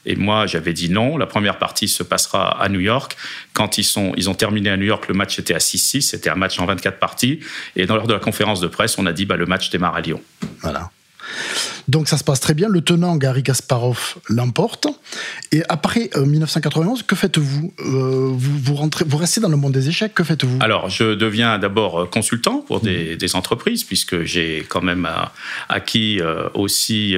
Et 0.06 0.16
moi, 0.16 0.46
j'avais 0.46 0.72
dit 0.72 0.88
non, 0.88 1.18
la 1.18 1.26
première 1.26 1.58
partie 1.58 1.88
se 1.88 2.02
passera 2.02 2.62
à 2.62 2.68
New 2.68 2.80
York. 2.80 3.16
Quand 3.52 3.78
ils, 3.78 3.84
sont, 3.84 4.12
ils 4.16 4.30
ont 4.30 4.34
terminé 4.34 4.70
à 4.70 4.76
New 4.76 4.86
York, 4.86 5.06
le 5.08 5.14
match 5.14 5.38
était 5.38 5.54
à 5.54 5.58
6-6, 5.58 6.02
c'était 6.02 6.30
un 6.30 6.34
match 6.34 6.58
en 6.58 6.66
24 6.66 6.98
parties. 6.98 7.40
Et 7.76 7.86
dans 7.86 7.96
lors 7.96 8.06
de 8.06 8.14
la 8.14 8.20
conférence 8.20 8.60
de 8.60 8.68
presse, 8.68 8.96
on 8.98 9.06
a 9.06 9.12
dit 9.12 9.26
bah, 9.26 9.36
le 9.36 9.46
match 9.46 9.70
démarre 9.70 9.96
à 9.96 10.00
Lyon. 10.00 10.22
Voilà. 10.62 10.90
Donc 11.88 12.08
ça 12.08 12.18
se 12.18 12.24
passe 12.24 12.40
très 12.40 12.54
bien. 12.54 12.68
Le 12.68 12.80
tenant 12.80 13.16
Gary 13.16 13.42
Kasparov 13.42 14.16
l'emporte. 14.28 14.86
Et 15.52 15.62
après 15.68 16.10
1991, 16.16 17.02
que 17.02 17.16
faites-vous? 17.16 17.72
Vous, 17.78 18.38
vous, 18.38 18.74
rentrez, 18.74 19.04
vous 19.06 19.16
restez 19.16 19.40
dans 19.40 19.48
le 19.48 19.56
monde 19.56 19.72
des 19.72 19.88
échecs. 19.88 20.14
Que 20.14 20.24
faites-vous? 20.24 20.58
Alors, 20.60 20.90
je 20.90 21.14
deviens 21.14 21.58
d'abord 21.58 22.10
consultant 22.10 22.58
pour 22.66 22.80
des, 22.80 23.16
entreprises, 23.34 23.84
puisque 23.84 24.22
j'ai 24.22 24.64
quand 24.68 24.80
même 24.80 25.06
acquis 25.68 26.20
aussi 26.54 27.14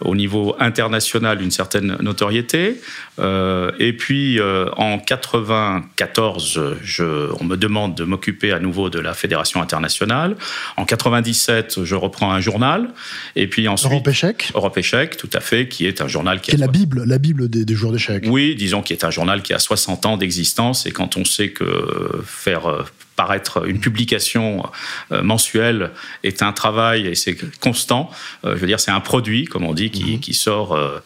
au 0.00 0.14
niveau 0.14 0.54
international 0.60 1.42
une 1.42 1.50
certaine 1.50 1.96
notoriété. 2.00 2.80
et 3.18 3.92
puis 3.92 4.40
en 4.76 4.98
94, 4.98 6.60
je, 6.82 7.30
on 7.40 7.44
me 7.44 7.56
demande 7.56 7.94
de 7.94 8.04
m'occuper 8.04 8.52
à 8.52 8.58
nouveau 8.58 8.90
de 8.90 8.98
la 8.98 9.14
fédération 9.14 9.62
internationale. 9.62 10.36
En 10.76 10.84
97, 10.84 11.84
je 11.84 11.94
reprends 11.94 12.32
un 12.32 12.40
journal. 12.40 12.90
Et 13.36 13.46
puis 13.46 13.68
ensuite. 13.68 13.92
Europe 13.92 14.08
Échec 14.08 14.50
Europe 14.54 14.78
Échec, 14.78 15.16
tout 15.16 15.30
à 15.32 15.40
fait, 15.40 15.68
qui 15.68 15.86
est 15.86 16.00
un 16.00 16.08
journal 16.08 16.40
qui. 16.40 16.52
est 16.52 16.56
la 16.56 16.68
Bible, 16.68 17.04
la 17.04 17.18
Bible 17.18 17.48
des, 17.48 17.64
des 17.64 17.74
joueurs 17.74 17.92
d'échecs. 17.92 18.24
Oui, 18.26 18.54
disons 18.54 18.82
qui 18.82 18.92
est 18.92 19.04
un 19.04 19.10
journal 19.10 19.42
qui 19.42 19.52
a 19.52 19.58
60 19.58 20.06
ans 20.06 20.16
d'existence. 20.16 20.86
Et 20.86 20.90
quand 20.90 21.16
on 21.16 21.24
sait 21.24 21.50
que 21.50 22.22
faire 22.24 22.68
euh, 22.68 22.84
paraître 23.16 23.66
une 23.66 23.80
publication 23.80 24.62
euh, 25.10 25.22
mensuelle 25.22 25.90
est 26.22 26.42
un 26.42 26.52
travail 26.52 27.06
et 27.06 27.14
c'est 27.14 27.36
constant. 27.60 28.10
Euh, 28.44 28.54
je 28.54 28.60
veux 28.60 28.66
dire, 28.66 28.80
c'est 28.80 28.90
un 28.90 29.00
produit, 29.00 29.44
comme 29.44 29.64
on 29.64 29.74
dit, 29.74 29.90
qui, 29.90 30.14
mhm. 30.14 30.20
qui 30.20 30.34
sort 30.34 30.74
euh, 30.74 31.00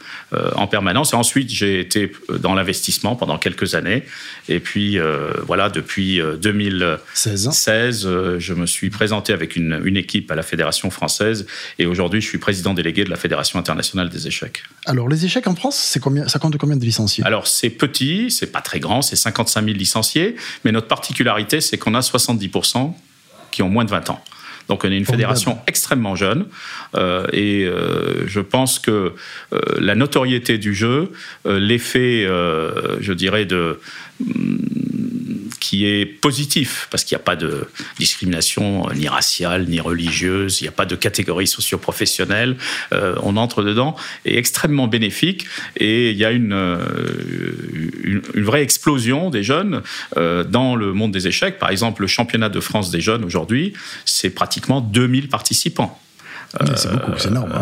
en 0.54 0.66
permanence. 0.66 1.12
Et 1.12 1.16
ensuite, 1.16 1.50
j'ai 1.50 1.80
été 1.80 2.12
dans 2.28 2.54
l'investissement 2.54 3.16
pendant 3.16 3.38
quelques 3.38 3.74
années. 3.74 4.04
Et 4.48 4.60
puis, 4.60 4.98
voilà, 5.46 5.68
depuis 5.68 6.20
2016, 6.40 8.08
je 8.38 8.54
me 8.54 8.66
suis 8.66 8.90
présenté 8.90 9.32
avec 9.32 9.56
une, 9.56 9.80
une, 9.84 9.96
équipe 9.96 10.30
à 10.30 10.34
la 10.34 10.42
Fédération 10.42 10.90
française. 10.90 11.46
Et 11.78 11.86
aujourd'hui, 11.86 12.20
je 12.20 12.28
suis 12.28 12.38
président 12.38 12.74
délégué 12.74 13.04
de 13.04 13.10
la 13.10 13.16
Fédération 13.16 13.58
internationale 13.58 14.08
des 14.08 14.26
échecs. 14.26 14.62
Alors, 14.84 15.08
les 15.08 15.24
échecs 15.24 15.46
en 15.46 15.54
France, 15.54 15.76
c'est 15.76 16.00
combien, 16.00 16.28
ça 16.28 16.38
compte 16.38 16.56
combien 16.58 16.76
de 16.76 16.84
licenciés? 16.84 17.24
Alors, 17.24 17.46
c'est 17.46 17.70
petit, 17.70 18.30
c'est 18.30 18.52
pas 18.52 18.60
très 18.60 18.78
grand, 18.78 19.02
c'est 19.02 19.16
55 19.16 19.64
000 19.64 19.76
licenciés. 19.76 20.36
Mais 20.64 20.72
notre 20.72 20.88
particularité, 20.88 21.60
c'est 21.60 21.78
qu'on 21.78 21.95
a 21.96 22.00
70% 22.00 22.92
qui 23.50 23.62
ont 23.62 23.68
moins 23.68 23.84
de 23.84 23.90
20 23.90 24.10
ans. 24.10 24.22
Donc 24.68 24.84
on 24.84 24.90
est 24.90 24.96
une 24.96 25.06
fédération 25.06 25.58
extrêmement 25.66 26.16
jeune 26.16 26.46
euh, 26.94 27.26
et 27.32 27.64
euh, 27.64 28.26
je 28.26 28.40
pense 28.40 28.78
que 28.78 29.12
euh, 29.52 29.60
la 29.78 29.94
notoriété 29.94 30.58
du 30.58 30.74
jeu, 30.74 31.12
l'effet, 31.44 32.26
je 32.26 33.12
dirais, 33.12 33.44
de 33.44 33.78
qui 35.66 35.84
est 35.84 36.06
positif, 36.06 36.86
parce 36.92 37.02
qu'il 37.02 37.16
n'y 37.16 37.22
a 37.22 37.24
pas 37.24 37.34
de 37.34 37.66
discrimination 37.98 38.88
ni 38.94 39.08
raciale, 39.08 39.66
ni 39.66 39.80
religieuse, 39.80 40.60
il 40.60 40.64
n'y 40.64 40.68
a 40.68 40.72
pas 40.72 40.86
de 40.86 40.94
catégorie 40.94 41.48
socio-professionnelle, 41.48 42.56
euh, 42.92 43.16
on 43.24 43.36
entre 43.36 43.64
dedans, 43.64 43.96
est 44.24 44.36
extrêmement 44.36 44.86
bénéfique, 44.86 45.46
et 45.76 46.12
il 46.12 46.16
y 46.16 46.24
a 46.24 46.30
une, 46.30 46.52
euh, 46.52 46.78
une, 48.04 48.44
vraie 48.44 48.62
explosion 48.62 49.28
des 49.28 49.42
jeunes 49.42 49.82
euh, 50.16 50.44
dans 50.44 50.76
le 50.76 50.92
monde 50.92 51.10
des 51.10 51.26
échecs. 51.26 51.58
Par 51.58 51.70
exemple, 51.70 52.02
le 52.02 52.06
championnat 52.06 52.48
de 52.48 52.60
France 52.60 52.92
des 52.92 53.00
jeunes 53.00 53.24
aujourd'hui, 53.24 53.72
c'est 54.04 54.30
pratiquement 54.30 54.80
2000 54.80 55.28
participants. 55.28 56.00
C'est 56.76 56.90
beaucoup, 56.92 57.12
c'est 57.16 57.28
énorme. 57.28 57.52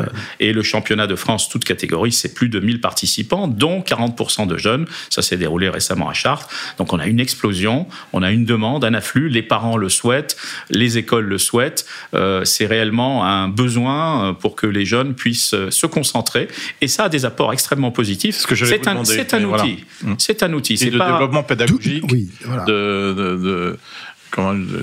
Et 0.40 0.52
le 0.52 0.62
championnat 0.62 1.06
de 1.06 1.16
France, 1.16 1.48
toute 1.48 1.64
catégorie, 1.64 2.12
c'est 2.12 2.34
plus 2.34 2.48
de 2.48 2.60
1000 2.60 2.80
participants, 2.80 3.48
dont 3.48 3.80
40% 3.80 4.46
de 4.46 4.56
jeunes. 4.56 4.86
Ça 5.10 5.22
s'est 5.22 5.36
déroulé 5.36 5.68
récemment 5.68 6.08
à 6.08 6.12
Chartres. 6.12 6.48
Donc 6.78 6.92
on 6.92 6.98
a 6.98 7.06
une 7.06 7.20
explosion, 7.20 7.86
on 8.12 8.22
a 8.22 8.30
une 8.30 8.44
demande, 8.44 8.84
un 8.84 8.94
afflux, 8.94 9.28
les 9.28 9.42
parents 9.42 9.76
le 9.76 9.88
souhaitent, 9.88 10.36
les 10.70 10.98
écoles 10.98 11.26
le 11.26 11.38
souhaitent. 11.38 11.86
Euh, 12.14 12.44
c'est 12.44 12.66
réellement 12.66 13.24
un 13.24 13.48
besoin 13.48 14.30
euh, 14.30 14.32
pour 14.32 14.56
que 14.56 14.66
les 14.66 14.84
jeunes 14.84 15.14
puissent 15.14 15.54
euh, 15.54 15.70
se 15.70 15.86
concentrer. 15.86 16.48
Et 16.80 16.88
ça 16.88 17.04
a 17.04 17.08
des 17.08 17.24
apports 17.24 17.52
extrêmement 17.52 17.90
positifs. 17.90 18.36
C'est 18.36 18.88
un, 18.88 19.04
c'est 19.04 19.34
un, 19.34 19.44
outil. 19.44 19.84
C'est 20.18 20.42
un 20.42 20.52
outil. 20.52 20.76
C'est 20.76 20.90
de 20.90 20.98
développement 20.98 21.42
pédagogique, 21.42 22.04
oui, 22.10 22.30
de, 22.66 23.14
de 23.16 23.78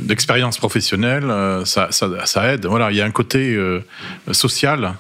d'expérience 0.01 0.58
professionnelle, 0.58 1.29
euh, 1.29 1.65
ça, 1.65 1.89
ça, 1.91 2.53
aide. 2.53 2.65
Voilà, 2.65 2.91
il 2.91 2.98
y 2.98 3.01
a 3.01 3.05
un 3.05 3.12
côté 3.12 3.53
euh, 3.53 3.81
social 4.31 4.96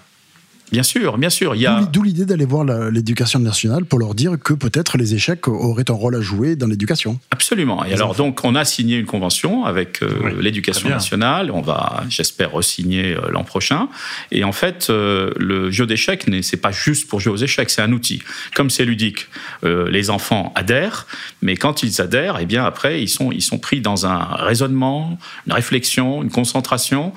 Bien 0.71 0.83
sûr, 0.83 1.17
bien 1.17 1.29
sûr. 1.29 1.53
Il 1.55 1.61
y 1.61 1.65
a... 1.65 1.81
D'où 1.81 2.01
l'idée 2.01 2.25
d'aller 2.25 2.45
voir 2.45 2.63
l'éducation 2.63 3.39
nationale 3.39 3.83
pour 3.83 3.99
leur 3.99 4.15
dire 4.15 4.37
que 4.41 4.53
peut-être 4.53 4.97
les 4.97 5.13
échecs 5.13 5.47
auraient 5.49 5.89
un 5.89 5.93
rôle 5.93 6.15
à 6.15 6.21
jouer 6.21 6.55
dans 6.55 6.67
l'éducation. 6.67 7.19
Absolument. 7.29 7.83
Et 7.83 7.93
alors, 7.93 8.15
donc, 8.15 8.43
on 8.45 8.55
a 8.55 8.63
signé 8.63 8.97
une 8.97 9.05
convention 9.05 9.65
avec 9.65 10.01
euh, 10.01 10.39
l'éducation 10.39 10.87
nationale. 10.87 11.51
On 11.51 11.61
va, 11.61 12.03
j'espère, 12.07 12.53
re-signer 12.53 13.13
euh, 13.13 13.29
l'an 13.31 13.43
prochain. 13.43 13.89
Et 14.31 14.45
en 14.45 14.53
fait, 14.53 14.87
euh, 14.89 15.31
le 15.37 15.71
jeu 15.71 15.85
d'échecs, 15.85 16.25
c'est 16.41 16.61
pas 16.61 16.71
juste 16.71 17.09
pour 17.09 17.19
jouer 17.19 17.33
aux 17.33 17.37
échecs, 17.37 17.69
c'est 17.69 17.81
un 17.81 17.91
outil. 17.91 18.21
Comme 18.55 18.69
c'est 18.69 18.85
ludique, 18.85 19.27
les 19.63 20.09
enfants 20.09 20.53
adhèrent, 20.55 21.05
mais 21.41 21.57
quand 21.57 21.83
ils 21.83 22.01
adhèrent, 22.01 22.37
eh 22.39 22.45
bien, 22.45 22.63
après, 22.63 23.01
ils 23.01 23.09
sont, 23.09 23.31
ils 23.31 23.41
sont 23.41 23.59
pris 23.59 23.81
dans 23.81 24.05
un 24.05 24.19
raisonnement, 24.19 25.17
une 25.47 25.53
réflexion, 25.53 26.23
une 26.23 26.31
concentration. 26.31 27.13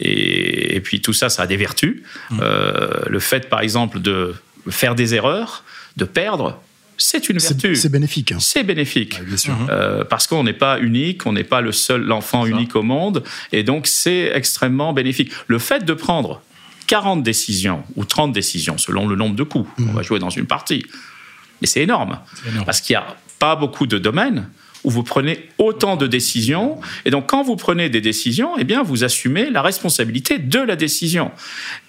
Et, 0.00 0.76
et, 0.76 0.80
puis, 0.80 1.00
tout 1.00 1.12
ça, 1.12 1.28
ça 1.28 1.42
a 1.42 1.46
des 1.46 1.56
vertus. 1.56 2.02
Euh, 2.40 2.90
le 3.06 3.20
fait, 3.20 3.48
par 3.48 3.60
exemple, 3.60 4.00
de 4.00 4.34
faire 4.68 4.94
des 4.94 5.14
erreurs, 5.14 5.64
de 5.96 6.04
perdre, 6.04 6.60
c'est 6.96 7.28
une 7.28 7.38
vertu. 7.38 7.76
C'est 7.76 7.88
bénéfique. 7.88 8.32
Hein. 8.32 8.38
C'est 8.40 8.62
bénéfique. 8.62 9.22
bien 9.24 9.36
sûr. 9.36 9.54
Euh, 9.70 10.04
parce 10.04 10.26
qu'on 10.26 10.44
n'est 10.44 10.52
pas 10.52 10.78
unique, 10.78 11.26
on 11.26 11.32
n'est 11.32 11.44
pas 11.44 11.60
le 11.60 11.72
seul 11.72 12.02
l'enfant 12.02 12.44
unique 12.44 12.76
au 12.76 12.82
monde, 12.82 13.24
et 13.52 13.62
donc 13.62 13.86
c'est 13.86 14.32
extrêmement 14.34 14.92
bénéfique. 14.92 15.32
Le 15.46 15.58
fait 15.58 15.84
de 15.84 15.94
prendre 15.94 16.42
40 16.88 17.22
décisions 17.22 17.84
ou 17.96 18.04
30 18.04 18.32
décisions, 18.32 18.76
selon 18.76 19.06
le 19.06 19.16
nombre 19.16 19.34
de 19.34 19.44
coups 19.44 19.68
qu'on 19.76 19.82
mhm. 19.82 19.94
va 19.94 20.02
jouer 20.02 20.18
dans 20.18 20.30
une 20.30 20.46
partie, 20.46 20.84
mais 21.60 21.66
c'est 21.66 21.80
énorme, 21.80 22.18
énorme, 22.46 22.66
parce 22.66 22.80
qu'il 22.80 22.94
n'y 22.94 22.98
a 22.98 23.16
pas 23.38 23.56
beaucoup 23.56 23.86
de 23.86 23.98
domaines 23.98 24.48
où 24.84 24.90
vous 24.90 25.02
prenez 25.02 25.48
autant 25.58 25.96
de 25.96 26.06
décisions. 26.06 26.80
Et 27.04 27.10
donc, 27.10 27.28
quand 27.28 27.42
vous 27.42 27.56
prenez 27.56 27.88
des 27.88 28.00
décisions, 28.00 28.56
eh 28.58 28.64
bien, 28.64 28.82
vous 28.82 29.04
assumez 29.04 29.50
la 29.50 29.62
responsabilité 29.62 30.38
de 30.38 30.58
la 30.58 30.76
décision. 30.76 31.30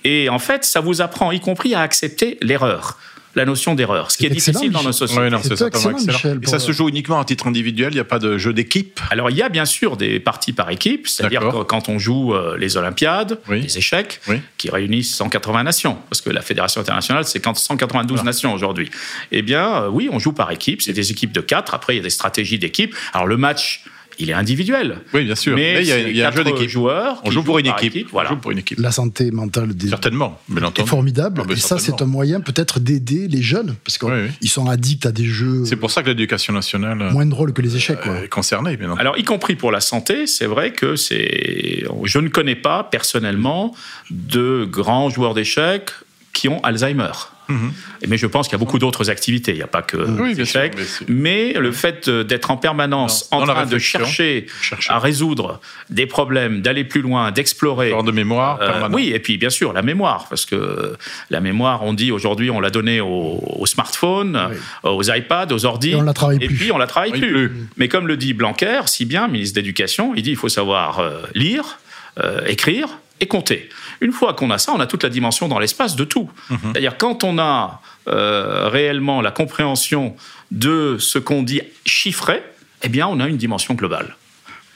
Et 0.04 0.30
en 0.30 0.40
fait, 0.40 0.64
ça 0.64 0.80
vous 0.82 1.02
apprend, 1.02 1.32
y 1.32 1.40
compris, 1.40 1.74
à 1.74 1.82
accepter 1.82 2.38
l'erreur 2.42 2.98
la 3.36 3.46
notion 3.46 3.76
d'erreur, 3.76 4.12
ce 4.12 4.18
qui 4.18 4.26
est, 4.26 4.30
difficile 4.30 4.72
dans 4.72 4.84
nos 4.84 4.92
sociétés. 4.92 5.34
Oui, 5.34 5.40
c'est 5.44 5.62
excellent, 5.66 5.98
Michel, 6.00 6.40
Et 6.44 6.48
ça 6.48 6.60
se 6.60 6.72
joue 6.72 6.90
uniquement 6.90 7.18
en 7.18 7.24
titre 7.24 7.48
individuel, 7.48 7.92
il 7.92 7.96
n'y 7.96 8.02
a 8.02 8.06
pas 8.06 8.20
de 8.20 8.38
jeu 8.38 8.54
d'équipe 8.54 9.00
Alors 9.10 9.30
il 9.30 9.38
y 9.38 9.42
a 9.42 9.50
bien 9.50 9.66
sûr 9.66 9.98
des 9.98 10.20
parties 10.20 10.54
par 10.54 10.70
équipe, 10.70 11.08
c'est-à-dire 11.08 11.42
quand 11.68 11.90
on 11.90 12.00
joue 12.00 12.34
euh, 12.34 12.58
les 12.58 12.78
Olympiades, 12.78 13.40
les 13.50 13.78
échecs, 13.78 14.22
qui 14.58 14.70
réunissent 14.70 15.16
180 15.16 15.64
nations, 15.64 15.98
parce 16.10 16.22
que 16.22 16.30
la 16.30 16.42
Fédération 16.42 16.82
internationale, 16.82 17.26
c'est 17.26 17.42
192 17.44 18.24
nations 18.24 18.54
aujourd'hui. 18.54 18.90
Eh 19.32 19.42
bien, 19.42 19.84
euh, 19.84 19.90
oui, 19.90 20.10
on 20.12 20.20
joue 20.20 20.34
par 20.34 20.52
équipe, 20.52 20.82
c'est 20.82 20.94
des 20.94 21.12
équipes 21.12 21.32
de 21.32 21.42
4, 21.42 21.74
après 21.74 21.94
il 21.94 21.98
y 21.98 22.00
a 22.00 22.04
des 22.04 22.10
stratégies 22.10 22.60
d'équipe. 22.60 22.96
Alors 23.14 23.28
le 23.28 23.38
match 23.38 23.84
il 24.22 24.30
est 24.30 24.34
individuel. 24.34 25.00
Oui, 25.14 25.26
bien 25.26 25.36
sûr. 25.36 25.56
Mais, 25.56 25.82
il 25.82 26.16
y 26.16 26.22
a, 26.22 26.30
un 26.30 26.32
jeu 26.32 26.44
d'équipe. 26.44 26.70
joueurs. 26.70 27.22
On 27.26 27.32
joue 27.32 27.44
pour 27.44 27.60
une 27.60 27.68
équipe. 27.68 28.08
voilà. 28.12 28.30
On 28.30 28.34
joue 28.36 28.40
pour 28.40 28.52
une 28.52 28.60
équipe. 28.60 28.80
La 28.80 28.92
santé 28.92 29.32
mentale 29.32 29.74
des 29.74 29.90
certainement, 29.90 30.40
est 30.78 30.86
formidable. 30.86 31.44
Ah, 31.44 31.52
et 31.52 31.56
ça, 31.56 31.78
c'est 31.80 32.02
un 32.02 32.06
moyen 32.06 32.40
peut-être 32.40 32.80
d'aider 32.80 33.28
les 33.28 33.42
jeunes 33.42 33.76
parce 33.84 33.98
qu'ils 33.98 34.50
sont 34.50 34.70
addicts 34.70 35.06
à 35.06 35.12
des 35.12 35.26
jeux. 35.26 35.66
C'est 35.66 35.76
pour 35.76 35.92
ça 35.92 36.04
que 36.04 36.10
l'éducation 36.10 36.54
nationale 36.54 37.12
moins 37.12 37.26
drôle 37.26 37.54
que 37.54 37.62
les 37.62 37.76
échecs. 37.76 38.00
Est 38.24 38.28
concernée, 38.28 38.78
bien 38.78 38.96
Alors, 38.98 39.18
y 39.18 39.24
compris 39.24 39.56
pour 39.56 39.72
la 39.72 39.82
santé, 39.82 40.28
c'est 40.28 40.46
vrai 40.46 40.72
que 40.74 40.96
c'est. 40.96 41.84
Je 42.04 42.20
ne 42.20 42.30
connais 42.30 42.56
pas 42.56 42.84
personnellement 42.84 43.76
de 44.12 44.68
grands 44.70 45.10
joueurs 45.10 45.34
d'échecs 45.34 45.92
qui 46.34 46.48
ont 46.48 46.62
Alzheimer. 46.64 47.12
Mhm. 47.48 47.74
Mais 48.08 48.18
je 48.18 48.28
pense 48.28 48.48
qu'il 48.48 48.54
y 48.54 48.56
a 48.56 48.60
beaucoup 48.60 48.80
d'autres 48.80 49.10
activités. 49.10 49.52
Il 49.52 49.58
n'y 49.58 49.64
a 49.64 49.68
pas 49.68 49.82
que 49.82 49.98
oui, 49.98 50.40
échecs. 50.40 50.74
mais, 51.08 51.54
le 51.54 51.72
fait 51.72 52.10
d'être 52.10 52.52
en 52.52 52.58
permanence 52.58 53.28
en 53.32 53.46
train 53.46 53.66
de 53.66 53.78
chercher, 53.78 54.48
à 54.88 55.00
résoudre 55.00 55.60
des 55.90 56.06
problèmes, 56.06 56.62
d'aller 56.62 56.84
plus 56.84 57.02
loin, 57.02 57.32
d'explorer. 57.32 57.92
de 57.92 58.12
mémoire. 58.12 58.60
Euh, 58.62 58.90
oui, 58.92 59.12
et 59.14 59.20
puis 59.20 59.38
bien 59.38 59.50
sûr 59.50 59.74
la 59.74 59.82
mémoire, 59.82 60.28
parce 60.30 60.46
que 60.46 60.96
la 61.30 61.40
mémoire, 61.40 61.84
on 61.84 61.94
dit 61.94 62.12
aujourd'hui, 62.12 62.50
on 62.50 62.60
l'a 62.60 62.70
donnée 62.70 63.02
aux, 63.02 63.66
smartphones, 63.66 64.50
aux 64.84 65.04
iPads, 65.04 65.48
aux 65.52 65.66
ordi, 65.66 65.92
et, 65.92 65.96
on 65.96 66.02
la 66.02 66.14
travaille 66.14 66.38
et 66.42 66.48
puis 66.48 66.72
on 66.72 66.78
la 66.78 66.88
travaille 66.88 67.12
plus. 67.12 67.52
Mais 67.78 67.88
comme 67.88 68.08
le 68.08 68.18
dit 68.18 68.34
Blanquer, 68.34 68.82
si 68.86 69.06
bien 69.06 69.28
ministre 69.28 69.56
d'éducation, 69.56 70.14
il 70.16 70.24
dit 70.24 70.32
il 70.32 70.36
faut 70.36 70.50
savoir 70.50 71.00
euh, 71.00 71.22
lire, 71.36 71.80
euh, 72.20 72.46
écrire 72.48 72.88
et 73.20 73.28
compter. 73.28 73.70
Une 74.02 74.12
fois 74.12 74.34
qu'on 74.34 74.50
a 74.50 74.58
ça, 74.58 74.74
on 74.76 74.80
a 74.80 74.88
toute 74.88 75.04
la 75.04 75.10
dimension 75.10 75.48
dans 75.48 75.60
l'espace 75.60 75.96
de 75.96 76.04
tout. 76.04 76.30
Mhm. 76.50 76.58
C'est-à-dire 76.64 76.98
quand 76.98 77.24
on 77.24 77.38
a 77.38 77.82
euh, 78.08 78.68
réellement 78.68 79.22
la 79.22 79.32
compréhension 79.32 80.16
de 80.50 80.98
ce 81.00 81.20
qu'on 81.20 81.44
dit 81.44 81.62
chiffré, 81.86 82.44
eh 82.82 82.90
bien 82.90 83.08
on 83.08 83.20
a 83.20 83.28
une 83.28 83.38
dimension 83.38 83.76
globale. 83.76 84.16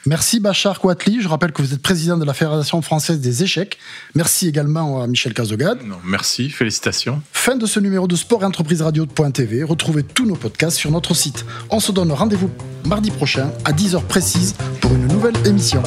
Merci 0.06 0.40
Bachar 0.40 0.80
Kouatli. 0.80 1.22
Je 1.22 1.28
rappelle 1.28 1.52
que 1.52 1.64
vous 1.64 1.74
êtes 1.74 1.82
président 1.82 2.18
de 2.18 2.26
la 2.26 2.34
Fédération 2.34 2.82
française 2.84 3.20
des 3.20 3.42
échecs. 3.42 3.80
Merci 4.14 4.48
également 4.48 5.02
à 5.02 5.08
Michel 5.08 5.34
Cazogade. 5.34 5.80
merci, 6.04 6.50
félicitations. 6.50 7.24
Fin 7.34 7.56
de 7.56 7.66
ce 7.66 7.80
numéro 7.80 8.08
de 8.08 8.16
Sport 8.16 8.44
et 8.44 8.46
Entreprise 8.46 8.84
Radio.tv. 8.84 9.64
Retrouvez 9.64 10.04
tous 10.04 10.28
nos 10.28 10.36
podcasts 10.36 10.78
sur 10.78 10.92
notre 10.92 11.16
site. 11.16 11.46
On 11.72 11.80
se 11.80 11.92
donne 11.92 12.12
rendez-vous 12.12 12.52
mardi 12.86 13.10
prochain 13.10 13.52
à 13.66 13.72
10h 13.72 14.04
précise 14.04 14.54
pour 14.80 14.94
une 14.94 15.08
nouvelle 15.08 15.36
émission. 15.48 15.82